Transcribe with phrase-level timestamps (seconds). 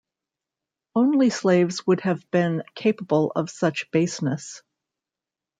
[0.95, 4.63] Only slaves would have been capable of such baseness.